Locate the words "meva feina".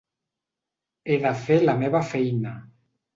1.83-2.55